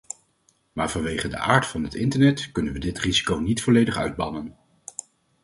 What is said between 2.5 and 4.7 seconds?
kunnen we dit risico niet volledig uitbannen.